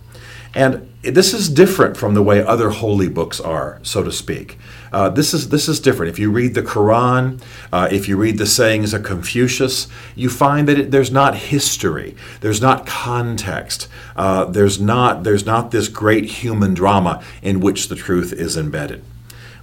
And 0.55 0.89
this 1.03 1.33
is 1.33 1.49
different 1.49 1.97
from 1.97 2.13
the 2.13 2.23
way 2.23 2.41
other 2.41 2.69
holy 2.69 3.09
books 3.09 3.41
are, 3.41 3.79
so 3.83 4.03
to 4.03 4.11
speak. 4.11 4.57
Uh, 4.93 5.09
this 5.09 5.33
is 5.33 5.49
this 5.49 5.67
is 5.67 5.81
different. 5.81 6.09
If 6.09 6.17
you 6.17 6.31
read 6.31 6.53
the 6.53 6.63
Quran, 6.63 7.41
uh, 7.73 7.89
if 7.91 8.07
you 8.07 8.15
read 8.15 8.37
the 8.37 8.45
sayings 8.45 8.93
of 8.93 9.03
Confucius, 9.03 9.89
you 10.15 10.29
find 10.29 10.67
that 10.69 10.79
it, 10.79 10.91
there's 10.91 11.11
not 11.11 11.35
history, 11.35 12.15
there's 12.39 12.61
not 12.61 12.87
context, 12.87 13.89
uh, 14.15 14.45
there's 14.45 14.79
not 14.79 15.25
there's 15.25 15.45
not 15.45 15.71
this 15.71 15.89
great 15.89 16.25
human 16.25 16.73
drama 16.73 17.21
in 17.41 17.59
which 17.59 17.89
the 17.89 17.95
truth 17.95 18.31
is 18.31 18.55
embedded 18.55 19.03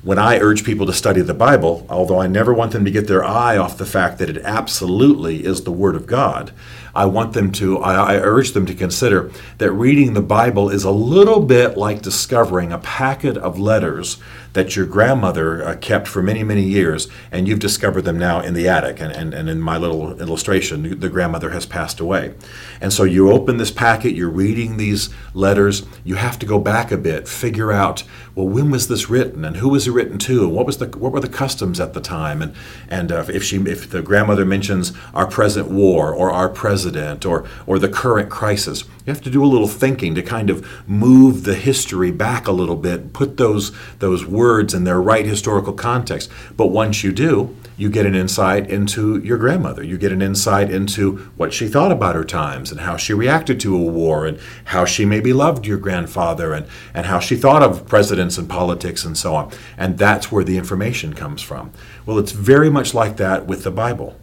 when 0.03 0.19
I 0.19 0.41
urge 0.41 0.65
people 0.65 0.87
to 0.87 0.93
study 0.93 1.21
the 1.21 1.33
Bible, 1.33 1.87
although 1.89 2.21
I 2.21 2.27
never 2.27 2.53
want 2.53 2.73
them 2.73 2.85
to 2.85 2.91
get 2.91 3.07
their 3.07 3.25
eye 3.25 3.57
off 3.57 3.79
the 3.79 3.87
fact 3.87 4.19
that 4.19 4.29
it 4.29 4.39
absolutely 4.39 5.45
is 5.45 5.63
the 5.63 5.71
Word 5.71 5.95
of 5.95 6.07
God, 6.07 6.53
I 6.95 7.07
want 7.07 7.35
them 7.35 7.53
to, 7.53 7.79
I, 7.79 8.15
I, 8.15 8.17
urge 8.17 8.51
them 8.51 8.67
to 8.67 8.75
consider 8.75 9.31
that 9.59 9.71
reading 9.73 10.13
the 10.13 10.21
Bible 10.21 10.69
is 10.69 10.85
a 10.85 10.91
little 10.91 11.41
bit 11.41 11.79
like 11.79 12.03
discovering 12.03 12.73
a 12.73 12.79
packet 12.79 13.37
of 13.39 13.59
letters 13.59 14.19
that 14.53 14.77
your 14.77 14.87
grandmother 14.87 15.65
uh, 15.65 15.77
kept 15.77 16.07
for 16.07 16.23
many, 16.23 16.45
many 16.45 16.63
years, 16.63 17.09
and 17.31 17.49
you've 17.49 17.59
discovered 17.59 18.03
them 18.03 18.19
now 18.19 18.41
in 18.41 18.55
the 18.55 18.69
attic. 18.69 19.01
And, 19.01 19.13
and, 19.13 19.35
and 19.35 19.49
in 19.49 19.61
my 19.61 19.79
little 19.79 20.21
illustration, 20.21 21.01
the 21.01 21.09
grandmother 21.09 21.51
has 21.51 21.67
passed 21.67 22.01
away. 22.01 22.35
And 22.81 22.93
so 22.93 23.05
you 23.05 23.31
open 23.31 23.57
this 23.57 23.71
packet, 23.71 24.15
you're 24.15 24.29
reading 24.29 24.77
these 24.77 25.11
letters, 25.35 25.87
you 26.05 26.17
have 26.17 26.39
to 26.41 26.47
go 26.47 26.59
back 26.59 26.93
a 26.93 26.99
bit, 26.99 27.29
figure 27.29 27.73
out, 27.73 28.05
well, 28.35 28.49
when 28.49 28.71
was 28.71 28.89
this 28.89 29.11
written, 29.11 29.45
and 29.45 29.57
who 29.57 29.69
was 29.69 29.87
it 29.87 29.93
written 29.93 30.19
to, 30.19 30.45
and 30.45 30.53
what, 30.53 30.67
was 30.67 30.79
the, 30.79 30.87
what 30.87 31.13
were 31.13 31.21
the 31.21 31.29
customs 31.29 31.81
at 31.81 31.95
the 31.95 32.01
time? 32.01 32.43
And, 32.43 32.55
and 32.89 33.13
uh, 33.13 33.25
if, 33.29 33.43
she, 33.43 33.57
if 33.57 33.91
the 33.91 34.03
grandmother 34.03 34.45
mentions 34.45 34.93
our 35.15 35.27
present 35.27 35.69
war 35.71 36.15
or 36.15 36.31
our 36.31 36.49
president 36.49 37.25
or, 37.25 37.47
or 37.67 37.79
the 37.79 37.89
current 37.89 38.31
crisis, 38.31 38.85
you 39.05 39.13
have 39.13 39.23
to 39.23 39.31
do 39.31 39.45
a 39.45 39.47
little 39.47 39.67
thinking 39.67 40.15
to 40.15 40.23
kind 40.23 40.49
of 40.49 40.89
move 40.89 41.43
the 41.43 41.55
history 41.55 42.13
back 42.13 42.47
a 42.47 42.53
little 42.53 42.77
bit, 42.77 43.13
put 43.13 43.37
those, 43.37 43.73
those 43.99 44.25
words 44.25 44.75
in 44.75 44.85
their 44.85 45.03
right 45.03 45.27
historical 45.27 45.73
context. 45.73 46.31
But 46.57 46.69
once 46.69 47.03
you 47.03 47.11
do, 47.13 47.57
you 47.77 47.91
get 47.91 48.07
an 48.07 48.15
insight 48.15 48.71
into 48.71 49.19
your 49.19 49.39
grandmother. 49.39 49.83
You 49.83 49.99
get 49.99 50.13
an 50.13 50.23
insight 50.23 50.71
into 50.71 51.17
what 51.37 51.53
she 51.53 51.67
thought 51.67 51.91
about 51.91 52.15
her 52.15 52.23
times 52.23 52.71
and 52.71 52.83
how 52.83 52.97
she 52.97 53.13
reacted 53.13 53.59
to 53.61 53.75
a 53.75 53.83
war 53.83 54.25
and 54.25 54.39
how 54.67 54.85
she 54.85 55.05
maybe 55.05 55.33
loved 55.33 55.67
your 55.67 55.79
grandfather 55.79 56.53
and, 56.53 56.67
and 56.95 57.07
how 57.07 57.19
she 57.19 57.35
thought 57.35 57.63
of 57.63 57.89
presidents 57.89 58.39
and 58.39 58.49
politics 58.49 59.05
and 59.05 59.19
so 59.19 59.35
on. 59.35 59.51
And 59.77 59.99
that's 59.99 60.31
where 60.31 60.45
the 60.45 60.59
information 60.59 61.13
comes 61.15 61.43
from. 61.43 61.73
Well, 62.07 62.19
it's 62.19 62.33
very 62.33 62.71
much 62.71 62.95
like 62.95 63.17
that 63.17 63.47
with 63.47 63.65
the 63.65 63.73
Bible. 63.73 64.17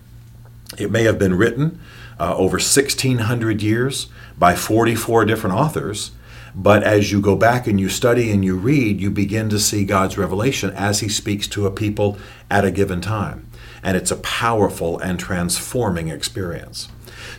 It 0.77 0.89
may 0.89 1.03
have 1.03 1.19
been 1.19 1.36
written 1.36 1.81
uh, 2.20 2.36
over 2.36 2.56
1,600 2.56 3.62
years 3.62 4.08
by 4.38 4.56
44 4.56 5.26
different 5.26 5.56
authors. 5.56 6.12
But 6.56 6.84
as 6.84 7.12
you 7.12 7.22
go 7.22 7.36
back 7.36 7.68
and 7.68 7.80
you 7.80 7.90
study 7.90 8.32
and 8.32 8.44
you 8.44 8.56
read, 8.56 9.00
you 9.00 9.12
begin 9.12 9.50
to 9.50 9.60
see 9.60 9.86
God's 9.86 10.18
revelation 10.18 10.72
as 10.72 11.00
He 11.00 11.10
speaks 11.10 11.48
to 11.50 11.66
a 11.66 11.72
people 11.72 12.18
at 12.50 12.66
a 12.66 12.72
given 12.72 13.02
time. 13.02 13.48
And 13.84 13.96
it's 13.96 14.12
a 14.12 14.18
powerful 14.18 15.00
and 15.00 15.20
transforming 15.20 16.10
experience. 16.10 16.90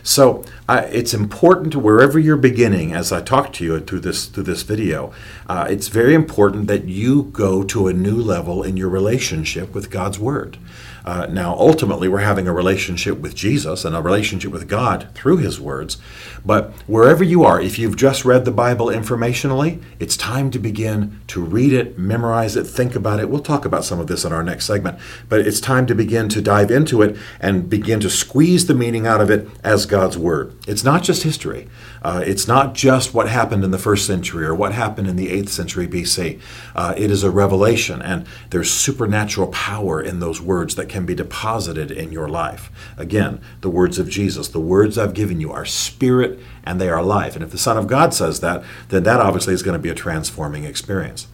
So 0.03 0.43
uh, 0.67 0.87
it's 0.91 1.13
important 1.13 1.75
wherever 1.75 2.17
you're 2.17 2.37
beginning, 2.37 2.93
as 2.93 3.11
I 3.11 3.21
talk 3.21 3.53
to 3.53 3.63
you 3.63 3.79
through 3.79 3.99
this 3.99 4.25
through 4.25 4.43
this 4.43 4.63
video, 4.63 5.13
uh, 5.47 5.67
it's 5.69 5.87
very 5.87 6.13
important 6.13 6.67
that 6.67 6.85
you 6.85 7.23
go 7.23 7.63
to 7.63 7.87
a 7.87 7.93
new 7.93 8.15
level 8.15 8.63
in 8.63 8.77
your 8.77 8.89
relationship 8.89 9.73
with 9.73 9.91
God's 9.91 10.17
Word. 10.17 10.57
Uh, 11.05 11.25
now, 11.29 11.55
ultimately, 11.55 12.07
we're 12.07 12.19
having 12.19 12.47
a 12.47 12.53
relationship 12.53 13.19
with 13.19 13.35
Jesus 13.35 13.85
and 13.85 13.95
a 13.95 14.01
relationship 14.01 14.51
with 14.51 14.67
God 14.67 15.09
through 15.13 15.37
His 15.37 15.59
words. 15.59 15.97
But 16.45 16.71
wherever 16.87 17.23
you 17.23 17.43
are, 17.43 17.61
if 17.61 17.77
you've 17.77 17.95
just 17.95 18.25
read 18.25 18.45
the 18.45 18.51
Bible 18.51 18.87
informationally, 18.87 19.81
it's 19.99 20.17
time 20.17 20.51
to 20.51 20.59
begin 20.59 21.19
to 21.27 21.43
read 21.43 21.73
it, 21.73 21.97
memorize 21.97 22.55
it, 22.55 22.65
think 22.65 22.95
about 22.95 23.19
it. 23.19 23.29
We'll 23.29 23.41
talk 23.41 23.65
about 23.65 23.85
some 23.85 23.99
of 23.99 24.07
this 24.07 24.25
in 24.25 24.33
our 24.33 24.43
next 24.43 24.65
segment. 24.65 24.99
But 25.29 25.41
it's 25.41 25.59
time 25.59 25.85
to 25.87 25.95
begin 25.95 26.29
to 26.29 26.41
dive 26.41 26.71
into 26.71 27.01
it 27.01 27.17
and 27.39 27.69
begin 27.69 27.99
to 28.01 28.09
squeeze 28.09 28.67
the 28.67 28.73
meaning 28.73 29.05
out 29.05 29.21
of 29.21 29.29
it 29.29 29.47
as 29.63 29.85
God's 29.85 30.17
Word. 30.17 30.55
It's 30.67 30.83
not 30.83 31.03
just 31.03 31.23
history, 31.23 31.67
uh, 32.01 32.23
it's 32.25 32.47
not 32.47 32.73
just 32.73 33.13
what 33.13 33.29
happened 33.29 33.63
in 33.63 33.71
the 33.71 33.77
first 33.77 34.05
century 34.07 34.45
or 34.45 34.55
what 34.55 34.73
happened 34.73 35.07
in 35.07 35.15
the 35.15 35.27
8th 35.27 35.49
century 35.49 35.87
BC. 35.87 36.39
Uh, 36.75 36.93
it 36.97 37.11
is 37.11 37.23
a 37.23 37.29
revelation, 37.29 38.01
and 38.01 38.25
there's 38.49 38.71
supernatural 38.71 39.47
power 39.47 40.01
in 40.01 40.19
those 40.19 40.41
words 40.41 40.75
that 40.75 40.89
can 40.91 41.05
be 41.05 41.15
deposited 41.15 41.89
in 41.89 42.11
your 42.11 42.27
life. 42.27 42.69
Again, 42.97 43.41
the 43.61 43.69
words 43.69 43.97
of 43.97 44.09
Jesus, 44.09 44.49
the 44.49 44.59
words 44.59 44.97
I've 44.97 45.13
given 45.13 45.41
you 45.41 45.51
are 45.51 45.65
spirit 45.65 46.39
and 46.63 46.79
they 46.79 46.89
are 46.89 47.01
life. 47.01 47.35
And 47.35 47.43
if 47.43 47.51
the 47.51 47.57
Son 47.57 47.77
of 47.77 47.87
God 47.87 48.13
says 48.13 48.41
that, 48.41 48.63
then 48.89 49.03
that 49.03 49.19
obviously 49.19 49.53
is 49.53 49.63
going 49.63 49.77
to 49.77 49.81
be 49.81 49.89
a 49.89 49.95
transforming 49.95 50.65
experience. 50.65 51.27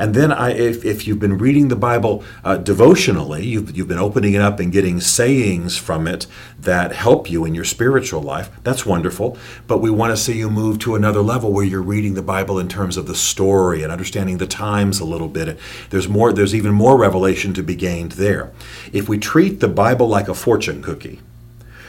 And 0.00 0.14
then, 0.14 0.32
I, 0.32 0.52
if, 0.52 0.82
if 0.82 1.06
you've 1.06 1.18
been 1.18 1.36
reading 1.36 1.68
the 1.68 1.76
Bible 1.76 2.24
uh, 2.42 2.56
devotionally, 2.56 3.44
you've, 3.44 3.76
you've 3.76 3.86
been 3.86 3.98
opening 3.98 4.32
it 4.32 4.40
up 4.40 4.58
and 4.58 4.72
getting 4.72 4.98
sayings 4.98 5.76
from 5.76 6.08
it 6.08 6.26
that 6.58 6.92
help 6.92 7.30
you 7.30 7.44
in 7.44 7.54
your 7.54 7.66
spiritual 7.66 8.22
life, 8.22 8.50
that's 8.64 8.86
wonderful. 8.86 9.36
But 9.66 9.82
we 9.82 9.90
want 9.90 10.12
to 10.12 10.16
see 10.16 10.38
you 10.38 10.48
move 10.48 10.78
to 10.78 10.94
another 10.94 11.20
level 11.20 11.52
where 11.52 11.66
you're 11.66 11.82
reading 11.82 12.14
the 12.14 12.22
Bible 12.22 12.58
in 12.58 12.66
terms 12.66 12.96
of 12.96 13.06
the 13.06 13.14
story 13.14 13.82
and 13.82 13.92
understanding 13.92 14.38
the 14.38 14.46
times 14.46 15.00
a 15.00 15.04
little 15.04 15.28
bit. 15.28 15.58
There's 15.90 16.08
more. 16.08 16.32
There's 16.32 16.54
even 16.54 16.72
more 16.72 16.96
revelation 16.96 17.52
to 17.52 17.62
be 17.62 17.76
gained 17.76 18.12
there. 18.12 18.52
If 18.94 19.06
we 19.06 19.18
treat 19.18 19.60
the 19.60 19.68
Bible 19.68 20.08
like 20.08 20.28
a 20.28 20.34
fortune 20.34 20.82
cookie, 20.82 21.20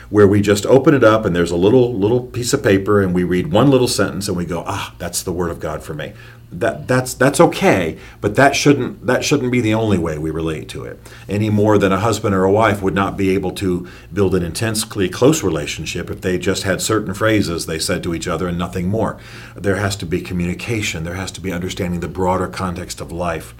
where 0.09 0.27
we 0.27 0.41
just 0.41 0.65
open 0.65 0.93
it 0.93 1.05
up 1.05 1.23
and 1.23 1.33
there's 1.33 1.51
a 1.51 1.55
little 1.55 1.97
little 1.97 2.19
piece 2.19 2.51
of 2.51 2.61
paper 2.61 3.01
and 3.01 3.15
we 3.15 3.23
read 3.23 3.53
one 3.53 3.71
little 3.71 3.87
sentence 3.87 4.27
and 4.27 4.35
we 4.35 4.43
go, 4.43 4.65
ah, 4.67 4.93
that's 4.97 5.23
the 5.23 5.31
word 5.31 5.49
of 5.49 5.61
God 5.61 5.81
for 5.81 5.93
me 5.93 6.11
that 6.51 6.87
that's 6.87 7.13
that's 7.13 7.39
okay 7.39 7.97
but 8.19 8.35
that 8.35 8.55
shouldn't 8.55 9.07
that 9.07 9.23
shouldn't 9.23 9.51
be 9.51 9.61
the 9.61 9.73
only 9.73 9.97
way 9.97 10.17
we 10.17 10.29
relate 10.29 10.67
to 10.69 10.83
it. 10.83 10.99
Any 11.29 11.49
more 11.49 11.77
than 11.77 11.91
a 11.91 11.99
husband 11.99 12.35
or 12.35 12.43
a 12.43 12.51
wife 12.51 12.81
would 12.81 12.93
not 12.93 13.15
be 13.15 13.29
able 13.29 13.51
to 13.51 13.87
build 14.11 14.35
an 14.35 14.43
intensely 14.43 15.07
close 15.07 15.43
relationship 15.43 16.09
if 16.09 16.21
they 16.21 16.37
just 16.37 16.63
had 16.63 16.81
certain 16.81 17.13
phrases 17.13 17.65
they 17.65 17.79
said 17.79 18.03
to 18.03 18.13
each 18.13 18.27
other 18.27 18.47
and 18.47 18.57
nothing 18.57 18.89
more. 18.89 19.17
There 19.55 19.77
has 19.77 19.95
to 19.97 20.05
be 20.05 20.21
communication. 20.21 21.03
There 21.03 21.15
has 21.15 21.31
to 21.33 21.41
be 21.41 21.53
understanding 21.53 22.01
the 22.01 22.07
broader 22.07 22.47
context 22.47 22.99
of 22.99 23.11
life. 23.11 23.55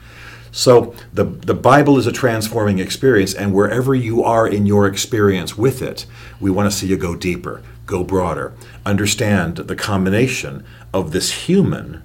So 0.51 0.93
the 1.13 1.23
the 1.23 1.53
bible 1.53 1.97
is 1.97 2.07
a 2.07 2.11
transforming 2.11 2.79
experience 2.79 3.33
and 3.33 3.53
wherever 3.53 3.95
you 3.95 4.21
are 4.21 4.45
in 4.45 4.65
your 4.65 4.85
experience 4.85 5.57
with 5.57 5.81
it 5.81 6.05
we 6.41 6.51
want 6.51 6.69
to 6.69 6.77
see 6.77 6.87
you 6.87 6.97
go 6.97 7.15
deeper 7.15 7.61
go 7.91 8.03
broader. 8.03 8.53
Understand 8.85 9.57
the 9.57 9.75
combination 9.75 10.65
of 10.93 11.11
this 11.11 11.47
human 11.47 12.01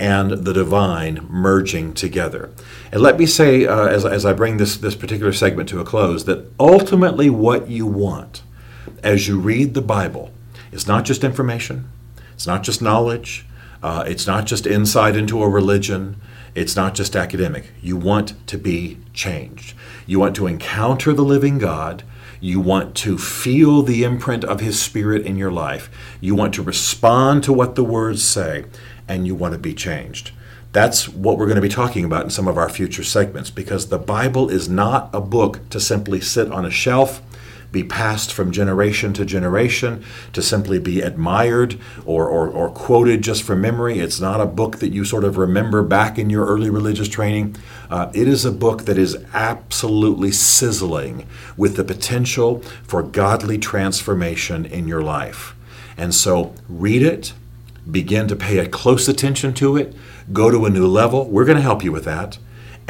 and 0.00 0.30
the 0.30 0.52
divine 0.54 1.26
merging 1.28 1.92
together. 1.92 2.50
And 2.90 3.02
let 3.02 3.18
me 3.18 3.26
say, 3.26 3.66
uh, 3.66 3.86
as, 3.86 4.06
as 4.06 4.24
I 4.24 4.32
bring 4.32 4.56
this, 4.56 4.78
this 4.78 4.96
particular 4.96 5.32
segment 5.32 5.68
to 5.68 5.80
a 5.80 5.84
close, 5.84 6.24
that 6.24 6.50
ultimately 6.58 7.28
what 7.28 7.68
you 7.68 7.86
want 7.86 8.42
as 9.02 9.28
you 9.28 9.38
read 9.38 9.74
the 9.74 9.82
Bible 9.82 10.30
is 10.72 10.86
not 10.86 11.04
just 11.04 11.22
information, 11.22 11.90
it's 12.32 12.46
not 12.46 12.62
just 12.62 12.80
knowledge, 12.80 13.46
uh, 13.82 14.04
it's 14.06 14.26
not 14.26 14.46
just 14.46 14.66
insight 14.66 15.16
into 15.16 15.42
a 15.42 15.48
religion, 15.48 16.16
it's 16.54 16.74
not 16.74 16.94
just 16.94 17.14
academic. 17.14 17.70
You 17.82 17.96
want 17.96 18.34
to 18.48 18.56
be 18.56 18.98
changed. 19.12 19.74
You 20.06 20.18
want 20.18 20.34
to 20.36 20.46
encounter 20.46 21.12
the 21.12 21.22
living 21.22 21.58
God. 21.58 22.02
You 22.40 22.58
want 22.58 22.94
to 22.96 23.18
feel 23.18 23.82
the 23.82 24.02
imprint 24.02 24.44
of 24.44 24.60
His 24.60 24.80
Spirit 24.80 25.26
in 25.26 25.36
your 25.36 25.50
life. 25.50 25.90
You 26.20 26.34
want 26.34 26.54
to 26.54 26.62
respond 26.62 27.44
to 27.44 27.52
what 27.52 27.74
the 27.74 27.84
words 27.84 28.24
say 28.24 28.64
and 29.06 29.26
you 29.26 29.34
want 29.34 29.52
to 29.52 29.58
be 29.58 29.74
changed. 29.74 30.32
That's 30.72 31.08
what 31.08 31.36
we're 31.36 31.46
going 31.46 31.56
to 31.56 31.62
be 31.62 31.68
talking 31.68 32.04
about 32.04 32.24
in 32.24 32.30
some 32.30 32.46
of 32.46 32.56
our 32.56 32.68
future 32.68 33.02
segments 33.02 33.50
because 33.50 33.88
the 33.88 33.98
Bible 33.98 34.48
is 34.48 34.68
not 34.68 35.10
a 35.12 35.20
book 35.20 35.68
to 35.70 35.80
simply 35.80 36.20
sit 36.20 36.50
on 36.50 36.64
a 36.64 36.70
shelf, 36.70 37.20
be 37.72 37.84
passed 37.84 38.32
from 38.32 38.52
generation 38.52 39.12
to 39.14 39.24
generation, 39.24 40.04
to 40.32 40.42
simply 40.42 40.78
be 40.78 41.00
admired 41.00 41.78
or, 42.04 42.28
or, 42.28 42.48
or 42.48 42.70
quoted 42.70 43.22
just 43.22 43.42
from 43.42 43.60
memory. 43.60 43.98
It's 43.98 44.20
not 44.20 44.40
a 44.40 44.46
book 44.46 44.78
that 44.78 44.92
you 44.92 45.04
sort 45.04 45.24
of 45.24 45.36
remember 45.36 45.82
back 45.82 46.18
in 46.18 46.30
your 46.30 46.46
early 46.46 46.70
religious 46.70 47.08
training. 47.08 47.56
Uh, 47.88 48.10
it 48.14 48.26
is 48.26 48.44
a 48.44 48.52
book 48.52 48.84
that 48.86 48.98
is 48.98 49.16
absolutely 49.32 50.32
sizzling 50.32 51.26
with 51.56 51.76
the 51.76 51.84
potential 51.84 52.60
for 52.82 53.02
godly 53.02 53.58
transformation 53.58 54.66
in 54.66 54.88
your 54.88 55.02
life. 55.02 55.54
And 55.96 56.14
so 56.14 56.54
read 56.68 57.02
it 57.02 57.32
begin 57.90 58.28
to 58.28 58.36
pay 58.36 58.58
a 58.58 58.68
close 58.68 59.08
attention 59.08 59.54
to 59.54 59.76
it, 59.76 59.94
go 60.32 60.50
to 60.50 60.64
a 60.64 60.70
new 60.70 60.86
level. 60.86 61.26
We're 61.28 61.44
going 61.44 61.56
to 61.56 61.62
help 61.62 61.82
you 61.82 61.92
with 61.92 62.04
that. 62.04 62.38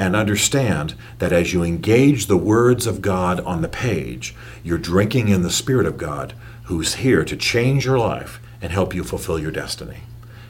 And 0.01 0.17
understand 0.17 0.95
that 1.19 1.31
as 1.31 1.53
you 1.53 1.63
engage 1.63 2.25
the 2.25 2.39
words 2.39 2.87
of 2.87 3.03
God 3.03 3.39
on 3.41 3.61
the 3.61 3.69
page, 3.69 4.35
you're 4.65 4.79
drinking 4.79 5.29
in 5.29 5.43
the 5.43 5.51
Spirit 5.51 5.85
of 5.85 5.99
God 5.99 6.33
who's 6.65 6.95
here 6.95 7.23
to 7.23 7.37
change 7.37 7.85
your 7.85 7.99
life 7.99 8.41
and 8.63 8.73
help 8.73 8.95
you 8.95 9.05
fulfill 9.05 9.39
your 9.39 9.51
destiny. 9.51 9.99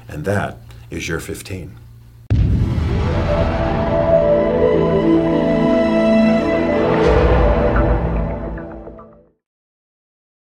And 0.06 0.24
that 0.24 0.58
is 0.88 1.08
your 1.08 1.18
15. 1.18 1.76